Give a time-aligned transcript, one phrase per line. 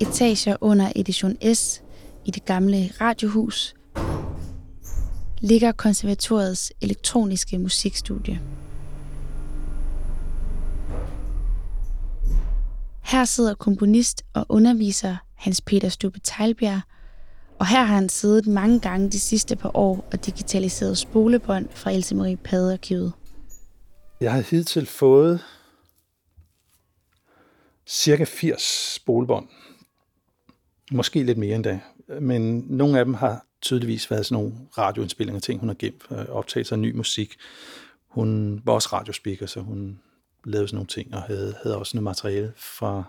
[0.00, 1.82] etager under Edition S
[2.24, 3.74] i det gamle radiohus
[5.40, 8.40] ligger konservatoriets elektroniske musikstudie.
[13.02, 16.80] Her sidder komponist og underviser Hans Peter Stube Teilbjerg,
[17.58, 21.90] og her har han siddet mange gange de sidste par år og digitaliseret spolebånd fra
[21.90, 23.12] Else Marie Padearkivet.
[24.20, 25.40] Jeg har hidtil fået
[27.86, 29.48] cirka 80 spolebånd.
[30.92, 31.80] Måske lidt mere endda.
[32.20, 36.26] Men nogle af dem har tydeligvis været sådan nogle radioindspillinger, ting hun har gemt, øh,
[36.28, 37.36] optagelser af ny musik.
[38.06, 40.00] Hun var også radiospeaker, så hun
[40.44, 43.04] lavede sådan nogle ting, og havde, havde også noget materiale fra,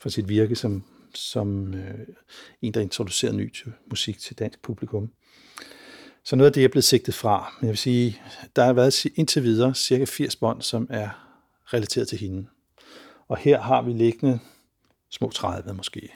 [0.00, 1.98] fra sit virke som, som øh,
[2.62, 3.54] en, der introducerede ny
[3.90, 5.10] musik til dansk publikum.
[6.24, 7.54] Så noget af det er blevet sigtet fra.
[7.60, 8.20] Men jeg vil sige,
[8.56, 11.08] der har været indtil videre cirka 80 bånd, som er
[11.64, 12.46] relateret til hende.
[13.28, 14.38] Og her har vi liggende
[15.10, 16.08] små 30 måske.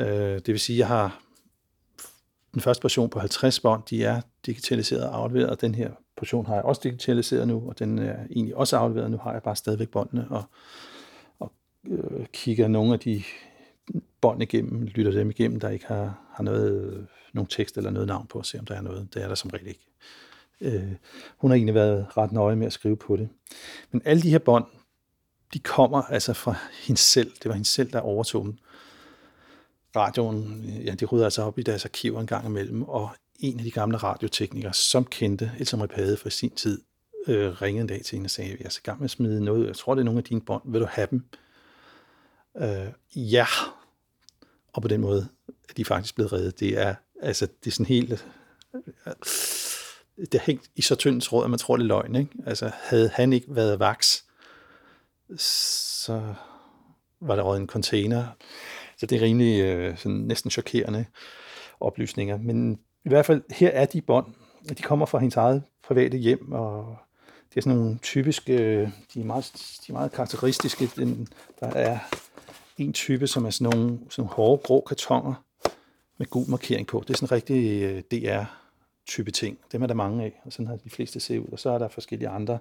[0.00, 1.22] Øh, det vil sige, at jeg har
[2.54, 6.46] den første portion på 50 bånd, de er digitaliseret og afleveret, og den her portion
[6.46, 9.10] har jeg også digitaliseret nu, og den er egentlig også afleveret.
[9.10, 10.44] Nu har jeg bare stadigvæk båndene, og,
[11.38, 11.52] og
[11.86, 13.22] øh, kigger nogle af de
[14.20, 18.26] bånd igennem, lytter dem igennem, der ikke har, har noget, nogen tekst eller noget navn
[18.26, 19.14] på, og se om der er noget.
[19.14, 19.86] Det er der som regel ikke.
[20.60, 20.92] Øh,
[21.38, 23.28] hun har egentlig været ret nøje med at skrive på det.
[23.90, 24.64] Men alle de her bånd,
[25.54, 26.54] de kommer altså fra
[26.86, 27.32] hende selv.
[27.42, 28.58] Det var hende selv, der overtog dem
[29.96, 33.64] radioen, ja, de rydder altså op i deres arkiver en gang imellem, og en af
[33.64, 36.80] de gamle radioteknikere, som kendte Elsa Ripade fra sin tid,
[37.26, 39.44] øh, ringede en dag til hende og sagde, jeg er så gang med at smide
[39.44, 41.24] noget, jeg tror, det er nogle af dine bånd, vil du have dem?
[42.56, 43.46] Øh, ja,
[44.72, 45.28] og på den måde
[45.68, 46.60] er de faktisk blevet reddet.
[46.60, 48.26] Det er, altså, det er sådan helt,
[48.74, 49.12] øh,
[50.16, 52.30] det er hængt i så tyndt tråd, at man tror, det er løgn, ikke?
[52.46, 54.24] Altså, havde han ikke været vaks,
[55.36, 56.34] så
[57.20, 58.26] var der røget en container
[59.00, 61.04] så det er rimelig øh, sådan næsten chokerende
[61.80, 62.38] oplysninger.
[62.38, 64.26] Men i hvert fald, her er de bånd.
[64.68, 66.96] De kommer fra hendes eget private hjem, og
[67.50, 69.52] det er sådan nogle typiske, øh, de er meget,
[69.86, 70.90] de er meget karakteristiske.
[70.96, 71.28] Den,
[71.60, 71.98] der er
[72.78, 75.34] en type, som er sådan nogle, sådan nogle hårde, grå kartoner
[76.18, 77.04] med gul markering på.
[77.08, 79.58] Det er sådan en rigtig øh, DR-type ting.
[79.72, 81.48] Dem er der mange af, og sådan har de fleste set ud.
[81.52, 82.58] Og så er der forskellige andre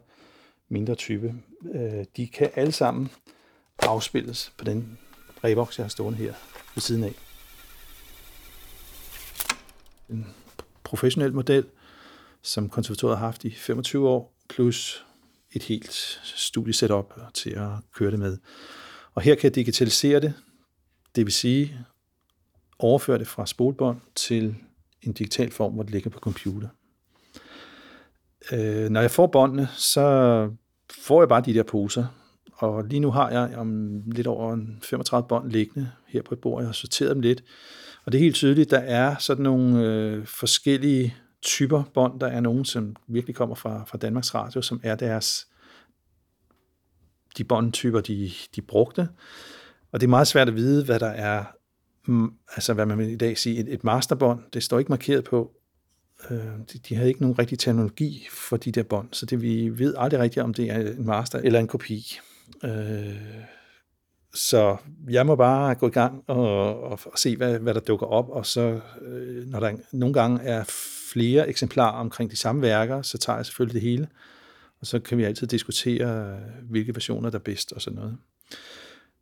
[0.70, 1.36] mindre type.
[1.74, 3.10] Øh, de kan alle sammen
[3.80, 4.98] afspilles på den
[5.44, 6.34] revoks, jeg har stående her
[6.76, 7.14] ved siden af.
[10.10, 10.28] En
[10.84, 11.66] professionel model,
[12.42, 15.06] som konservatoriet har haft i 25 år, plus
[15.52, 18.38] et helt studiesetup til at køre det med.
[19.14, 20.34] Og her kan jeg digitalisere det,
[21.16, 21.86] det vil sige
[22.80, 24.56] overføre det fra spolebånd til
[25.02, 26.68] en digital form, hvor det ligger på computer.
[28.52, 30.02] Øh, når jeg får båndene, så
[31.04, 32.06] får jeg bare de der poser,
[32.60, 36.62] og lige nu har jeg om lidt over 35 bånd liggende her på et bord.
[36.62, 37.44] Jeg har sorteret dem lidt.
[38.06, 42.20] Og det er helt tydeligt, der er sådan nogle øh, forskellige typer bånd.
[42.20, 45.48] Der er nogen, som virkelig kommer fra, fra Danmarks Radio, som er deres
[47.38, 49.10] de båndtyper, de, de brugte.
[49.92, 51.44] Og det er meget svært at vide, hvad der er,
[52.06, 54.44] mm, altså hvad man vil i dag sige, et, et masterbånd.
[54.54, 55.52] Det står ikke markeret på.
[56.30, 56.38] Øh,
[56.74, 59.96] de, de havde ikke nogen rigtig teknologi for de der bånd, så det, vi ved
[59.98, 62.20] aldrig rigtigt, om det er en master eller en kopi.
[62.64, 63.16] Øh,
[64.34, 64.78] så
[65.10, 68.30] jeg må bare gå i gang og, og, og se, hvad, hvad der dukker op,
[68.30, 70.64] og så, øh, når der nogle gange er
[71.12, 74.08] flere eksemplarer omkring de samme værker, så tager jeg selvfølgelig det hele,
[74.82, 76.40] og så kan vi altid diskutere,
[76.70, 78.18] hvilke versioner der er bedst og sådan noget.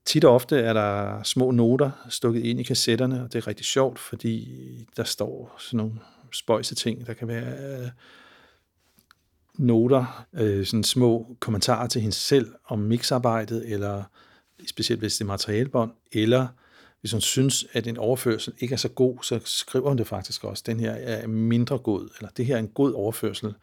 [0.06, 3.66] Tit og ofte er der små noter stukket ind i kassetterne, og det er rigtig
[3.66, 4.50] sjovt, fordi
[4.98, 5.94] der står sådan nogle
[6.34, 7.08] spøjse ting.
[7.08, 7.90] Der kan være øh,
[9.58, 14.04] noter, øh, sådan små kommentarer til hende selv om mixarbejdet, eller
[14.68, 16.48] specielt hvis det er materialbånd, eller
[17.02, 20.44] hvis hun synes, at en overførsel ikke er så god, så skriver hun det faktisk
[20.44, 20.64] også.
[20.66, 23.54] Den her er mindre god, eller det her er en god overførsel.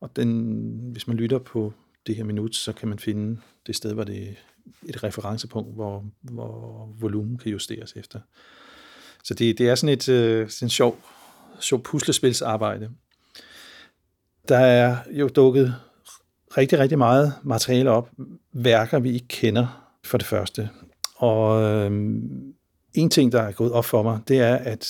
[0.00, 1.72] Og den, hvis man lytter på
[2.06, 4.32] det her minut, så kan man finde det sted, hvor det er
[4.88, 8.20] et referencepunkt, hvor, hvor volumen kan justeres efter.
[9.24, 10.98] Så det, det er sådan et, øh, sådan et sjov,
[11.60, 12.90] sjov puslespilsarbejde.
[14.48, 15.74] Der er jo dukket
[16.56, 18.10] rigtig, rigtig meget materiale op.
[18.52, 20.68] Værker, vi ikke kender for det første.
[21.16, 21.90] Og øh,
[22.94, 24.88] en ting, der er gået op for mig, det er, at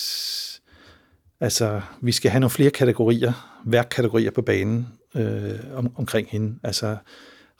[1.39, 6.59] altså, vi skal have nogle flere kategorier, værkkategorier på banen øh, om, omkring hende.
[6.63, 6.97] Altså,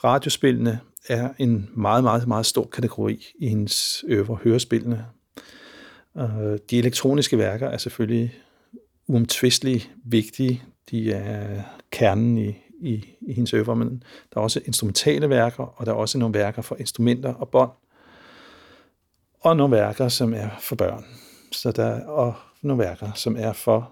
[0.03, 0.79] radiospillene
[1.09, 5.05] er en meget, meget, meget stor kategori i hendes øvre hørespillene.
[6.17, 8.33] Øh, de elektroniske værker er selvfølgelig
[9.07, 10.63] uomtvisteligt vigtige.
[10.91, 11.61] De er
[11.93, 14.03] kernen i, i, i hendes øvre, men
[14.33, 17.71] der er også instrumentale værker, og der er også nogle værker for instrumenter og bånd.
[19.39, 21.05] og nogle værker, som er for børn.
[21.51, 23.91] Så der, og nogle værker, som er for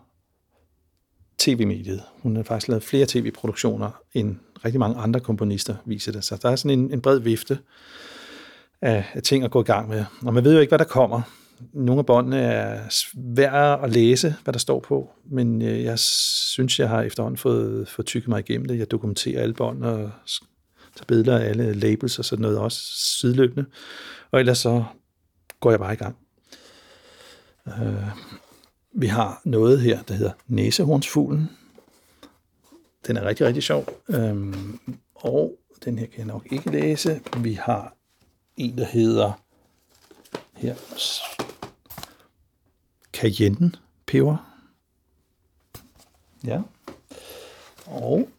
[1.37, 2.03] tv-mediet.
[2.23, 6.23] Hun har faktisk lavet flere tv-produktioner end rigtig mange andre komponister, viser det.
[6.23, 7.59] Så der er sådan en, en bred vifte
[8.81, 10.05] af, af ting at gå i gang med.
[10.25, 11.21] Og man ved jo ikke, hvad der kommer.
[11.73, 16.79] Nogle af båndene er svære at læse, hvad der står på, men øh, jeg synes,
[16.79, 18.79] jeg har efterhånden fået, fået tykket mig igennem det.
[18.79, 20.11] Jeg dokumenterer alle bånd og
[20.95, 22.79] tager billeder af alle labels og sådan noget også
[23.19, 23.65] sideløbende.
[24.31, 24.83] Og ellers så
[25.59, 26.15] går jeg bare i gang.
[27.67, 28.07] Øh,
[28.93, 31.49] vi har noget her, der hedder næsehornsfuglen.
[33.07, 33.85] Den er rigtig, rigtig sjov.
[34.09, 34.79] Øhm,
[35.15, 37.21] og den her kan jeg nok ikke læse.
[37.37, 37.95] Vi har
[38.57, 39.31] en, der hedder
[40.55, 40.75] her
[43.21, 43.71] cayenne
[44.05, 44.37] peber.
[46.43, 46.61] Ja.
[47.85, 48.29] Og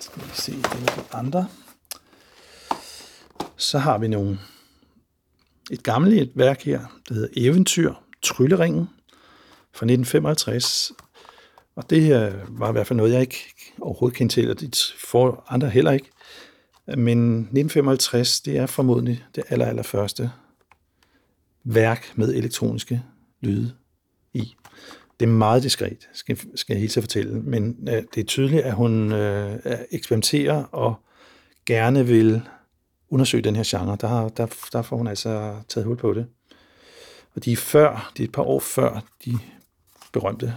[0.00, 1.48] skal vi se, det de andre.
[3.56, 4.38] Så har vi nogle
[5.70, 8.88] et gammelt værk her, der hedder Eventyr, Trylleringen
[9.72, 10.92] fra 1955.
[11.76, 14.94] Og det her var i hvert fald noget, jeg ikke overhovedet kendte til, og det
[15.10, 16.10] for andre heller ikke.
[16.86, 20.30] Men 1955, det er formodentlig det aller, aller første
[21.66, 23.02] værk med elektroniske
[23.40, 23.72] lyde
[24.34, 24.54] i.
[25.20, 28.62] Det er meget diskret, skal, skal jeg helt så fortælle, men øh, det er tydeligt,
[28.62, 29.58] at hun øh,
[29.90, 30.94] eksperimenterer og
[31.66, 32.42] gerne vil
[33.10, 33.96] undersøge den her genre.
[34.00, 36.26] Der, har, der, der får hun altså taget hul på det.
[37.34, 39.38] Og de er før, de er et par år før de
[40.12, 40.54] berømte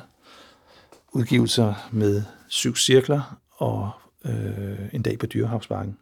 [1.14, 3.92] udgivelser med syv cirkler og
[4.26, 5.98] øh, en dag på Dyrehavsbakken.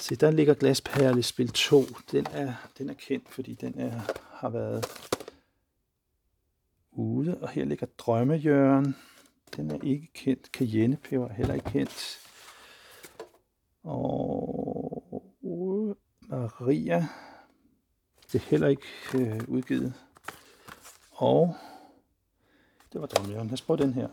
[0.00, 1.82] Se, der ligger Glasperle spil 2.
[2.12, 4.00] Den er, den er kendt, fordi den er,
[4.32, 4.86] har været
[6.92, 7.38] ude.
[7.40, 8.96] Og her ligger Drømmejørn.
[9.56, 10.46] Den er ikke kendt.
[10.46, 12.18] Cayennepeber er heller ikke kendt.
[13.82, 15.22] Og
[16.28, 17.06] Maria,
[18.32, 19.94] det er heller ikke øh, udgivet.
[21.10, 21.56] Og
[22.92, 23.46] det var drømmejørn.
[23.46, 24.08] Lad os prøve den her.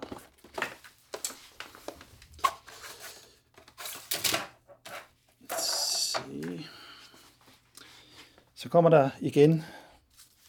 [8.58, 9.64] Så kommer der igen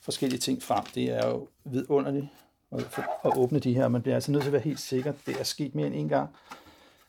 [0.03, 0.85] forskellige ting frem.
[0.95, 2.27] Det er jo vidunderligt
[3.25, 3.89] at åbne de her.
[3.89, 5.13] Man bliver altså nødt til at være helt sikker.
[5.27, 6.31] Det er sket mere end en gang,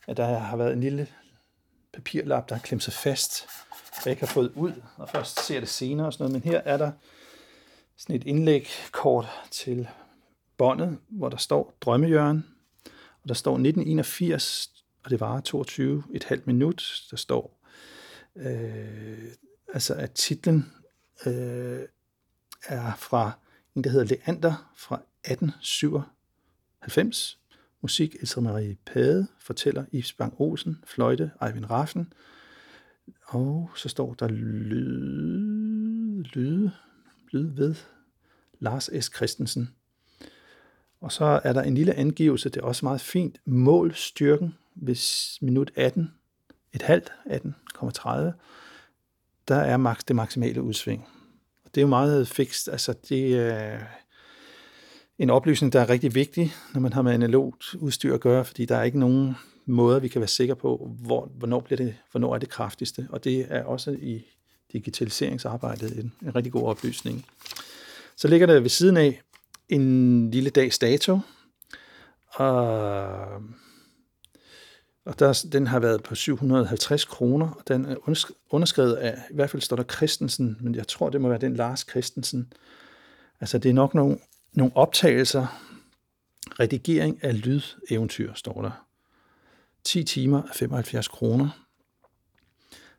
[0.08, 1.08] at der har været en lille
[1.94, 5.60] papirlap, der har klemt sig fast, og jeg ikke har fået ud, og først ser
[5.60, 6.46] det senere og sådan noget.
[6.46, 6.92] Men her er der
[7.98, 9.88] sådan et indlægkort til
[10.58, 12.46] båndet, hvor der står Drømmejørn,
[13.24, 14.70] og der står 1981,
[15.04, 17.04] og det var 22 et halvt minut.
[17.12, 17.60] Der står,
[18.36, 19.24] øh,
[19.74, 20.74] altså at titlen
[21.26, 21.80] øh,
[22.68, 23.32] er fra
[23.76, 27.40] en, der hedder Leander fra 1897,
[27.82, 32.14] Musik Elsa Marie Pade, fortæller Ibs Bang Olsen, fløjte Eivind Raffen,
[33.26, 36.70] og så står der lyd, lyd,
[37.32, 37.76] lyd ved
[38.60, 39.12] Lars S.
[39.16, 39.70] Christensen.
[41.02, 44.96] Og så er der en lille angivelse, det er også meget fint, mål styrken ved
[45.42, 46.14] minut 18,
[46.74, 48.10] et halvt, 18,30,
[49.50, 51.08] der er max, det maksimale udsving.
[51.66, 53.80] Og det er jo meget fikst, altså det er,
[55.20, 58.66] en oplysning, der er rigtig vigtig, når man har med analogt udstyr at gøre, fordi
[58.66, 62.36] der er ikke nogen måder, vi kan være sikre på, hvor, hvornår, bliver det, hvornår
[62.36, 63.08] er det kraftigste.
[63.10, 64.26] Og det er også i
[64.74, 67.26] digitaliseringsarbejdet en, en rigtig god oplysning.
[68.16, 69.22] Så ligger der ved siden af
[69.70, 71.20] en lille dags dato,
[72.34, 72.48] og,
[75.06, 77.96] og der, den har været på 750 kroner, og den er
[78.50, 81.56] underskrevet af, i hvert fald står der Christensen, men jeg tror, det må være den
[81.56, 82.54] Lars Christensen.
[83.40, 84.18] Altså, det er nok nogle
[84.54, 85.48] nogle optagelser,
[86.60, 88.86] redigering af lydeventyr, står der.
[89.84, 91.66] 10 timer af 75 kroner.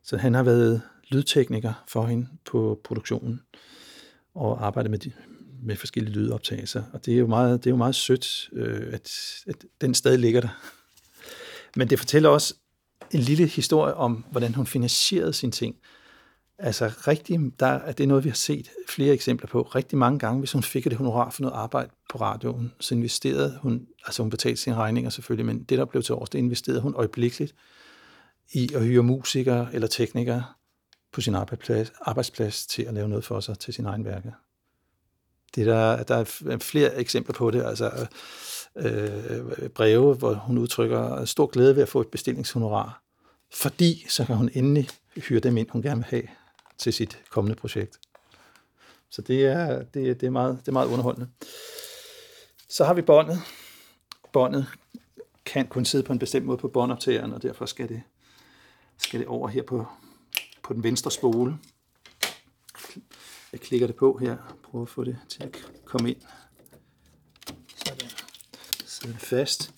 [0.03, 3.41] Så han har været lydtekniker for hende på produktionen
[4.35, 5.13] og arbejdet med, de,
[5.63, 6.83] med forskellige lydoptagelser.
[6.93, 9.11] Og det er jo meget, det er jo meget sødt, øh, at,
[9.47, 10.80] at den stadig ligger der.
[11.77, 12.55] Men det fortæller også
[13.11, 15.77] en lille historie om, hvordan hun finansierede sine ting.
[16.59, 19.63] Altså rigtig, der, er det noget, vi har set flere eksempler på.
[19.63, 23.59] Rigtig mange gange, hvis hun fik det honorar for noget arbejde på radioen, så investerede
[23.63, 26.81] hun, altså hun betalte sine regninger selvfølgelig, men det, der blev til års, det investerede
[26.81, 27.55] hun øjeblikkeligt
[28.53, 30.45] i at hyre musikere eller teknikere
[31.13, 34.33] på sin arbejdsplads, arbejdsplads til at lave noget for sig til sin egen værker.
[35.55, 38.07] Det der, der er flere eksempler på det, altså
[38.77, 43.03] øh, breve, hvor hun udtrykker stor glæde ved at få et bestillingshonorar,
[43.53, 46.29] fordi så kan hun endelig hyre dem ind, hun gerne vil have
[46.79, 48.01] til sit kommende projekt.
[49.11, 51.29] Så det er, det, det er, meget, det er meget underholdende.
[52.69, 53.39] Så har vi båndet.
[54.33, 54.67] Båndet
[55.45, 58.03] kan kun sidde på en bestemt måde på båndoptageren, og derfor skal det,
[58.99, 59.87] skal det over her på,
[60.63, 61.59] på den venstre spole.
[63.53, 66.21] Jeg klikker det på her, prøver at få det til at komme ind.
[69.01, 69.17] Sådan.
[69.17, 69.75] Fast.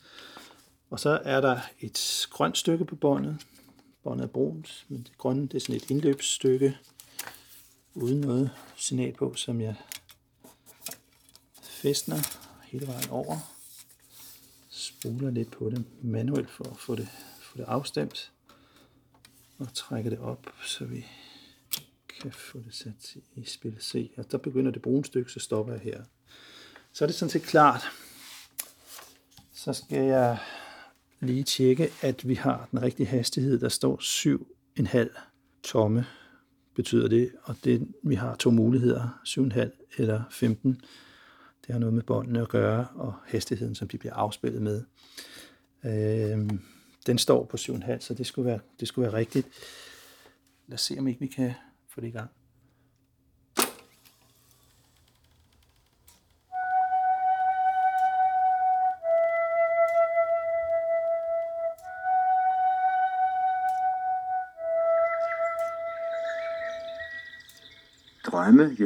[0.90, 3.46] Og så er der et grønt stykke på båndet.
[4.02, 6.78] Båndet er brunt, men det grønne det er sådan et indløbsstykke
[7.94, 9.74] uden noget signal på, som jeg
[11.62, 12.16] fæstner
[12.64, 13.38] hele vejen over.
[14.70, 17.08] Spoler lidt på det manuelt for at få det,
[17.40, 18.32] få det afstemt.
[19.58, 21.06] Og trækker det op, så vi
[22.20, 24.10] kan få det sat i spil C.
[24.16, 26.04] Og der begynder det brune stykke, så stopper jeg her.
[26.92, 27.82] Så er det sådan set klart.
[29.62, 30.38] Så skal jeg
[31.20, 33.58] lige tjekke, at vi har den rigtige hastighed.
[33.58, 33.98] Der står
[34.78, 35.20] 7,5
[35.62, 36.06] tomme
[36.74, 40.80] betyder det, og det, vi har to muligheder, 7,5 eller 15.
[41.66, 44.84] Det har noget med båndene at gøre, og hastigheden, som de bliver afspillet med.
[45.84, 46.50] Øh,
[47.06, 49.48] den står på 7,5, så det skulle, være, det skulle være rigtigt.
[50.66, 51.52] Lad os se, om ikke vi kan
[51.88, 52.30] få det i gang.
[68.26, 68.76] Drømme,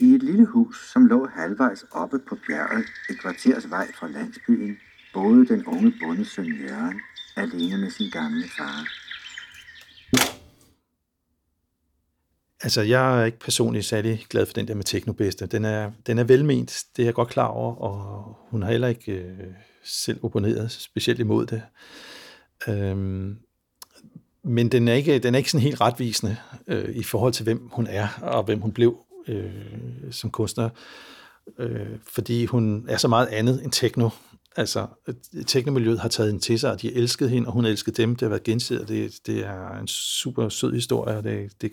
[0.00, 4.76] I et lille hus, som lå halvvejs oppe på bjerget, et kvarters vej fra landsbyen,
[5.14, 7.00] boede den unge bondesøn Jørgen
[7.36, 8.88] alene med sin gamle far.
[12.62, 15.46] Altså, jeg er ikke personligt særlig glad for den der med Teknobedste.
[15.46, 18.88] Den er, den er velment, det er jeg godt klar over, og hun har heller
[18.88, 21.62] ikke øh, selv opponeret specielt imod det.
[22.68, 23.38] Øhm,
[24.44, 27.68] men den er, ikke, den er ikke sådan helt retvisende øh, i forhold til, hvem
[27.72, 28.96] hun er, og hvem hun blev
[29.28, 29.50] øh,
[30.10, 30.68] som kunstner,
[31.58, 34.08] øh, fordi hun er så meget andet end techno.
[34.56, 35.14] Altså, øh,
[35.46, 38.16] teknomiljøet har taget hende til sig, og de elskede hende, og hun elskede dem.
[38.16, 41.72] Det har været gensidigt, det, det er en super sød historie, og det, det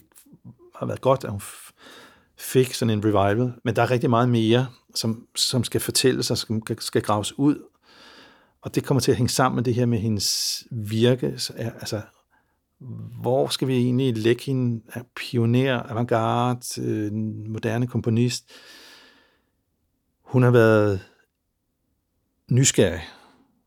[0.75, 1.41] har været godt, at hun
[2.37, 3.53] fik sådan en revival.
[3.63, 7.55] Men der er rigtig meget mere, som, som skal fortælles og som skal graves ud.
[8.61, 11.27] Og det kommer til at hænge sammen med det her med hendes virke.
[11.57, 12.01] Altså,
[13.21, 14.81] hvor skal vi egentlig lægge hende?
[15.15, 17.13] Pioner, avantgarde, øh,
[17.49, 18.51] moderne komponist.
[20.21, 20.99] Hun har været
[22.51, 23.01] nysgerrig.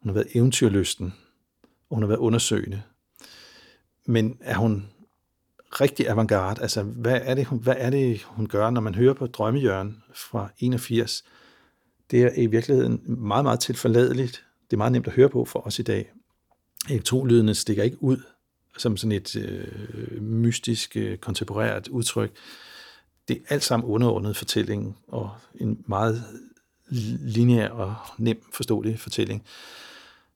[0.02, 1.14] Hun har været eventyrlysten.
[1.90, 2.82] Og hun har været undersøgende.
[4.06, 4.86] Men er hun
[5.80, 6.62] rigtig avantgarde?
[6.62, 10.02] Altså, hvad er, det, hun, hvad er det, hun gør, når man hører på Drømmejørn
[10.14, 11.24] fra 81?
[12.10, 14.44] Det er i virkeligheden meget, meget tilforladeligt.
[14.64, 16.12] Det er meget nemt at høre på for os i dag.
[16.90, 18.22] Elektronlydene stikker ikke ud
[18.78, 22.36] som sådan et øh, mystisk, øh, kontemporært udtryk.
[23.28, 26.24] Det er alt sammen underordnet fortællingen, og en meget
[27.20, 29.44] lineær og nem forståelig fortælling.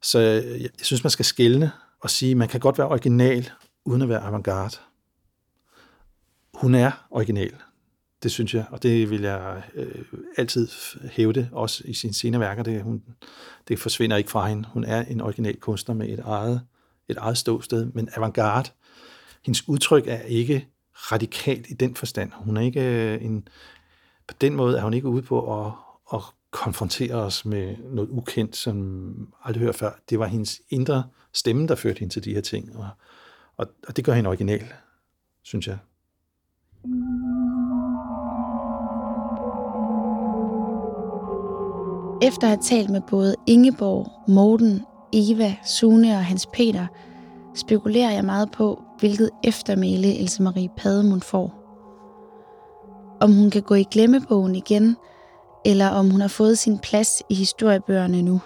[0.02, 2.88] Så øh, jeg, jeg synes, man skal skælne og sige, at man kan godt være
[2.88, 3.50] original,
[3.84, 4.76] uden at være avantgarde.
[6.54, 7.54] Hun er original.
[8.22, 10.04] Det synes jeg, og det vil jeg øh,
[10.36, 10.68] altid
[11.10, 12.62] hævde, også i sine senere værker.
[12.62, 13.02] Det, hun,
[13.68, 14.68] det forsvinder ikke fra hende.
[14.72, 16.60] Hun er en original kunstner med et eget
[17.08, 18.70] et eget ståsted, men avantgarde.
[19.44, 22.32] Hendes udtryk er ikke radikalt i den forstand.
[22.34, 23.48] Hun er ikke øh, en,
[24.28, 25.72] på den måde er hun ikke ude på at,
[26.12, 26.20] at
[26.50, 29.90] konfrontere os med noget ukendt, som aldrig hørt før.
[30.10, 32.88] Det var hendes indre stemme, der førte hende til de her ting, og,
[33.56, 34.64] og, og det gør hende original,
[35.42, 35.78] synes jeg.
[42.22, 44.80] Efter at have talt med både Ingeborg, Morten
[45.16, 46.86] Eva, Sune og Hans Peter,
[47.54, 51.54] spekulerer jeg meget på, hvilket eftermæle Else Marie Pademund får.
[53.20, 54.96] Om hun kan gå i glemmebogen igen,
[55.64, 58.40] eller om hun har fået sin plads i historiebøgerne nu.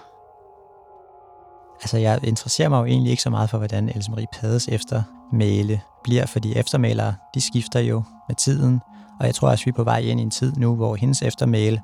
[1.80, 5.80] Altså, jeg interesserer mig jo egentlig ikke så meget for, hvordan Else Marie Pades eftermæle
[6.04, 8.80] bliver, fordi eftermælere, de skifter jo med tiden,
[9.20, 11.22] og jeg tror også, vi er på vej ind i en tid nu, hvor hendes
[11.22, 11.82] eftermæle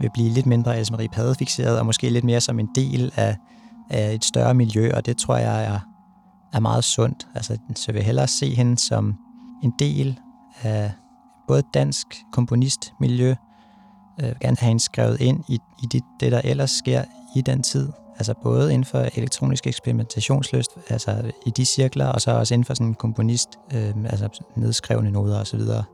[0.00, 3.12] vil blive lidt mindre Else Marie Pade fixeret, og måske lidt mere som en del
[3.16, 3.36] af
[3.90, 5.80] af et større miljø, og det tror jeg er,
[6.52, 7.28] er meget sundt.
[7.34, 9.14] Altså, så jeg hellere se hende som
[9.62, 10.18] en del
[10.62, 10.92] af
[11.48, 13.34] både dansk komponistmiljø,
[14.18, 17.04] jeg vil gerne have hende skrevet ind i, i det, det, der ellers sker
[17.36, 17.88] i den tid.
[18.16, 22.74] Altså både inden for elektronisk eksperimentationslyst, altså i de cirkler, og så også inden for
[22.74, 25.40] sådan komponist, øh, altså nedskrevne noder osv.
[25.40, 25.84] Og, så videre.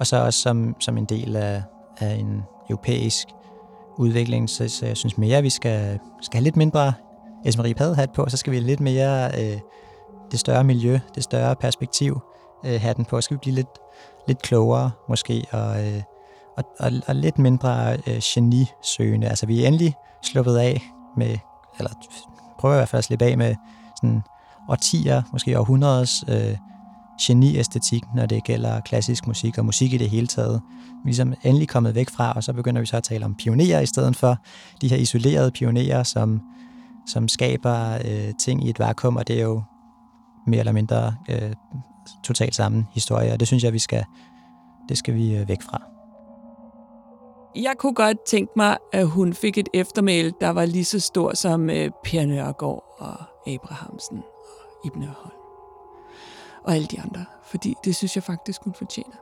[0.00, 1.62] og så også som, som en del af,
[1.98, 3.28] af en europæisk
[3.98, 6.92] udvikling, så, så jeg synes mere, at vi skal, skal have lidt mindre
[7.46, 9.58] Else Marie hat på, så skal vi lidt mere øh,
[10.30, 12.20] det større miljø, det større perspektiv
[12.66, 13.20] øh, hatten på.
[13.20, 13.68] Så skal vi blive lidt,
[14.28, 16.02] lidt klogere måske, og, øh,
[16.56, 19.28] og, og, og lidt mindre øh, genisøgende.
[19.28, 20.82] Altså vi er endelig sluppet af
[21.16, 21.38] med,
[21.78, 21.90] eller
[22.58, 23.54] prøver i hvert fald at slippe af med
[23.96, 24.22] sådan
[24.68, 26.56] årtier, måske århundredes øh,
[27.22, 30.62] geniæstetik, når det gælder klassisk musik og musik i det hele taget.
[30.88, 33.34] Vi er ligesom endelig kommet væk fra, og så begynder vi så at tale om
[33.34, 34.36] pionerer i stedet for
[34.80, 36.40] de her isolerede pionerer, som,
[37.06, 39.62] som skaber øh, ting i et vakuum, og det er jo
[40.46, 41.52] mere eller mindre øh,
[42.24, 44.04] totalt samme historie, og det synes jeg, vi skal,
[44.88, 45.82] det skal vi øh, væk fra.
[47.56, 51.34] Jeg kunne godt tænke mig, at hun fik et eftermæl, der var lige så stor
[51.34, 53.14] som øh, Per Nørgaard og
[53.46, 55.32] Abrahamsen og Ibn Holm.
[56.64, 59.16] Og alle de andre, fordi det synes jeg faktisk, hun fortjener.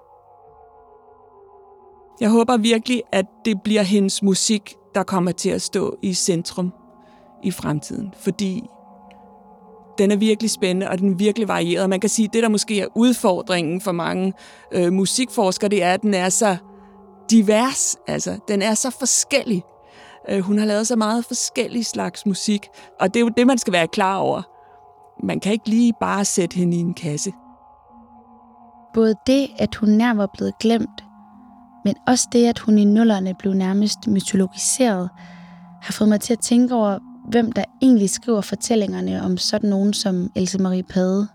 [2.20, 6.72] Jeg håber virkelig, at det bliver hendes musik, der kommer til at stå i centrum
[7.44, 8.62] i fremtiden, fordi
[9.98, 11.90] den er virkelig spændende, og den er virkelig varieret.
[11.90, 14.32] Man kan sige, at det, der måske er udfordringen for mange
[14.72, 16.56] øh, musikforskere, det er, at den er så
[17.30, 17.96] divers.
[18.06, 19.62] Altså, den er så forskellig.
[20.28, 22.68] Øh, hun har lavet så meget forskellig slags musik,
[23.00, 24.42] og det er jo det, man skal være klar over.
[25.26, 27.32] Man kan ikke lige bare sætte hende i en kasse.
[28.94, 31.04] Både det, at hun nær var blevet glemt,
[31.84, 35.10] men også det, at hun i nullerne blev nærmest mytologiseret,
[35.82, 36.98] har fået mig til at tænke over,
[37.28, 41.28] hvem der egentlig skriver fortællingerne om sådan nogen som Else Marie Pade.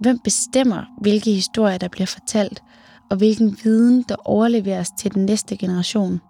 [0.00, 2.62] Hvem bestemmer, hvilke historier, der bliver fortalt,
[3.10, 6.20] og hvilken viden, der overleveres til den næste generation?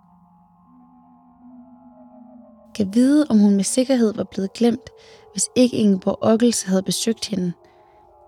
[2.75, 4.91] Kan vide, om hun med sikkerhed var blevet glemt,
[5.33, 7.53] hvis ikke Ingeborg Ockels havde besøgt hende,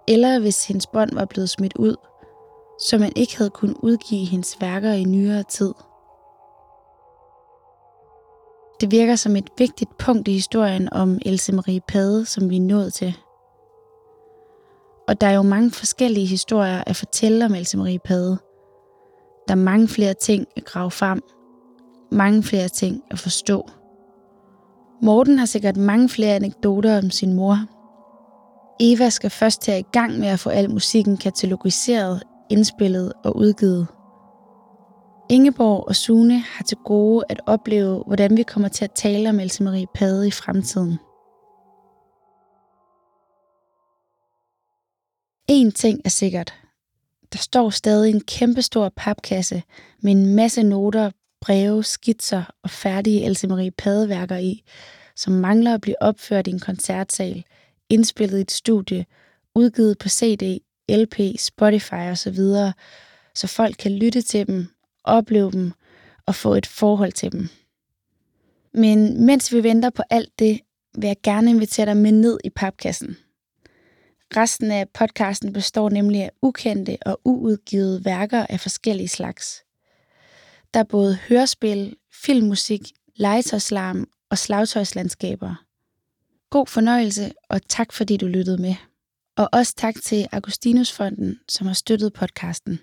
[0.09, 1.97] eller hvis hendes bånd var blevet smidt ud,
[2.89, 5.75] så man ikke havde kunnet udgive hendes værker i nyere tid.
[8.81, 12.61] Det virker som et vigtigt punkt i historien om Else Marie Pade, som vi er
[12.61, 13.15] nået til.
[15.09, 18.39] Og der er jo mange forskellige historier at fortælle om Else Marie Pade.
[19.49, 21.23] Der er mange flere ting at grave frem.
[22.13, 23.71] Mange flere ting at forstå.
[25.03, 27.59] Morten har sikkert mange flere anekdoter om sin mor.
[28.81, 33.87] Eva skal først tage i gang med at få al musikken katalogiseret, indspillet og udgivet.
[35.31, 39.41] Ingeborg og Sune har til gode at opleve, hvordan vi kommer til at tale om
[39.41, 40.99] Else Marie Pade i fremtiden.
[45.49, 46.55] En ting er sikkert.
[47.33, 49.63] Der står stadig en kæmpestor papkasse
[50.03, 54.63] med en masse noter, breve, skitser og færdige Else Marie Padeværker i,
[55.17, 57.45] som mangler at blive opført i en koncertsal,
[57.89, 59.07] indspillet i et studie,
[59.55, 62.39] udgivet på CD, LP, Spotify osv.,
[63.35, 64.69] så folk kan lytte til dem
[65.11, 65.73] opleve dem
[66.27, 67.49] og få et forhold til dem.
[68.75, 70.61] Men mens vi venter på alt det,
[70.95, 73.17] vil jeg gerne invitere dig med ned i papkassen.
[74.37, 79.65] Resten af podcasten består nemlig af ukendte og uudgivede værker af forskellige slags.
[80.75, 82.81] Der er både hørespil, filmmusik,
[83.17, 85.65] legetøjslarm og slagtøjslandskaber.
[86.51, 88.75] God fornøjelse, og tak fordi du lyttede med.
[89.37, 92.81] Og også tak til Augustinusfonden, som har støttet podcasten.